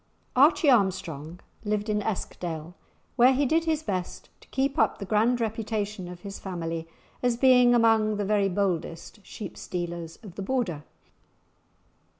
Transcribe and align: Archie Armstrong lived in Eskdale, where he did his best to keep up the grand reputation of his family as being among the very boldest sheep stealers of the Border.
Archie 0.35 0.67
Armstrong 0.71 1.39
lived 1.63 1.87
in 1.87 2.01
Eskdale, 2.01 2.73
where 3.17 3.33
he 3.33 3.45
did 3.45 3.65
his 3.65 3.83
best 3.83 4.29
to 4.39 4.47
keep 4.47 4.79
up 4.79 4.97
the 4.97 5.05
grand 5.05 5.39
reputation 5.39 6.07
of 6.07 6.21
his 6.21 6.39
family 6.39 6.87
as 7.21 7.37
being 7.37 7.75
among 7.75 8.17
the 8.17 8.25
very 8.25 8.49
boldest 8.49 9.23
sheep 9.23 9.55
stealers 9.55 10.15
of 10.23 10.33
the 10.33 10.41
Border. 10.41 10.85